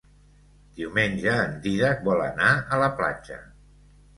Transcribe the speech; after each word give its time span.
Diumenge 0.79 1.35
en 1.41 1.53
Dídac 1.67 2.01
vol 2.09 2.25
anar 2.31 2.51
a 2.55 2.81
la 2.85 2.89
platja. 3.03 3.39